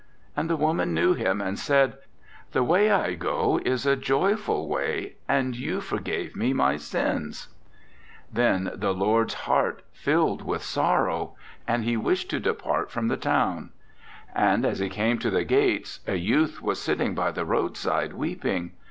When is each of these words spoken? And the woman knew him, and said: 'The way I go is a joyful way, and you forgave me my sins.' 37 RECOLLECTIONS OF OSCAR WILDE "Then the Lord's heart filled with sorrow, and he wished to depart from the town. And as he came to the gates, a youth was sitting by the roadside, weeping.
And 0.35 0.49
the 0.49 0.55
woman 0.57 0.95
knew 0.95 1.13
him, 1.13 1.41
and 1.41 1.59
said: 1.59 1.95
'The 2.53 2.63
way 2.63 2.89
I 2.89 3.13
go 3.13 3.59
is 3.63 3.85
a 3.85 3.95
joyful 3.95 4.67
way, 4.67 5.17
and 5.29 5.55
you 5.55 5.79
forgave 5.79 6.35
me 6.35 6.53
my 6.53 6.75
sins.' 6.77 7.49
37 8.33 8.43
RECOLLECTIONS 8.43 8.67
OF 8.67 8.67
OSCAR 8.67 8.87
WILDE 8.87 8.97
"Then 8.97 8.97
the 8.97 8.99
Lord's 9.05 9.33
heart 9.35 9.83
filled 9.93 10.41
with 10.41 10.63
sorrow, 10.63 11.35
and 11.67 11.83
he 11.83 11.97
wished 11.97 12.31
to 12.31 12.39
depart 12.39 12.89
from 12.89 13.09
the 13.09 13.17
town. 13.17 13.69
And 14.33 14.65
as 14.65 14.79
he 14.79 14.89
came 14.89 15.19
to 15.19 15.29
the 15.29 15.43
gates, 15.45 15.99
a 16.07 16.15
youth 16.15 16.63
was 16.63 16.81
sitting 16.81 17.13
by 17.13 17.29
the 17.29 17.45
roadside, 17.45 18.13
weeping. 18.13 18.71